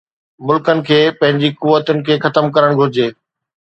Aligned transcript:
ملڪن 0.47 0.77
کي 0.87 0.97
پنهنجي 1.21 1.49
قوتن 1.61 1.97
کي 2.09 2.13
ختم 2.27 2.45
ڪرڻ 2.59 2.71
گهرجي 2.83 3.09